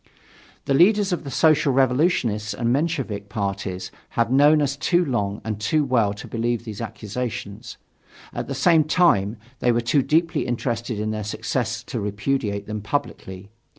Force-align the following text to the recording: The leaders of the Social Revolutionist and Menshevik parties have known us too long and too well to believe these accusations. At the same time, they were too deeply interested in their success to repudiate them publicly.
The 0.65 0.73
leaders 0.73 1.13
of 1.13 1.23
the 1.25 1.29
Social 1.29 1.71
Revolutionist 1.73 2.55
and 2.55 2.73
Menshevik 2.73 3.29
parties 3.29 3.91
have 4.17 4.31
known 4.31 4.59
us 4.59 4.75
too 4.75 5.05
long 5.05 5.41
and 5.43 5.61
too 5.61 5.83
well 5.85 6.11
to 6.15 6.27
believe 6.27 6.63
these 6.63 6.81
accusations. 6.81 7.77
At 8.33 8.47
the 8.47 8.55
same 8.55 8.83
time, 8.83 9.37
they 9.59 9.71
were 9.71 9.79
too 9.79 10.01
deeply 10.01 10.47
interested 10.47 10.99
in 10.99 11.11
their 11.11 11.23
success 11.23 11.83
to 11.83 11.99
repudiate 11.99 12.65
them 12.65 12.81
publicly. 12.81 13.51